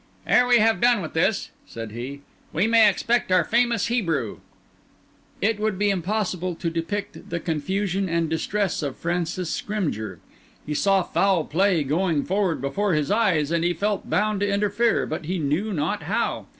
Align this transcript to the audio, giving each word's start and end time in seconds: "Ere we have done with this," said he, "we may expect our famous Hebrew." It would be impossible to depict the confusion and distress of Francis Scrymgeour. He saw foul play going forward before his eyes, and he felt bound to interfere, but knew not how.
"Ere 0.25 0.47
we 0.47 0.57
have 0.57 0.81
done 0.81 0.99
with 0.99 1.13
this," 1.13 1.51
said 1.67 1.91
he, 1.91 2.21
"we 2.51 2.65
may 2.65 2.89
expect 2.89 3.31
our 3.31 3.43
famous 3.43 3.85
Hebrew." 3.85 4.39
It 5.41 5.59
would 5.59 5.77
be 5.77 5.91
impossible 5.91 6.55
to 6.55 6.71
depict 6.71 7.29
the 7.29 7.39
confusion 7.39 8.09
and 8.09 8.27
distress 8.27 8.81
of 8.81 8.97
Francis 8.97 9.51
Scrymgeour. 9.51 10.17
He 10.65 10.73
saw 10.73 11.03
foul 11.03 11.43
play 11.43 11.83
going 11.83 12.23
forward 12.25 12.61
before 12.61 12.93
his 12.95 13.11
eyes, 13.11 13.51
and 13.51 13.63
he 13.63 13.75
felt 13.75 14.09
bound 14.09 14.39
to 14.39 14.51
interfere, 14.51 15.05
but 15.05 15.21
knew 15.29 15.71
not 15.71 16.01
how. 16.01 16.47